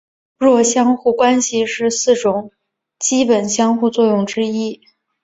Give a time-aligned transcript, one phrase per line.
[0.39, 2.51] 弱相互作用是四种
[2.97, 4.81] 基本相互作用之一。